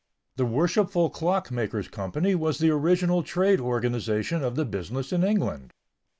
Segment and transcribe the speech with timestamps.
[0.35, 5.73] The Worshipful Clock makers' Company was the original trade organization of the business in England.